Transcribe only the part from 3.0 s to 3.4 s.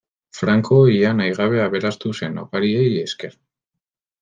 esker.